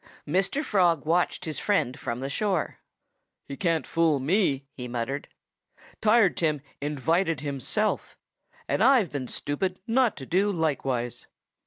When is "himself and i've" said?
7.41-9.11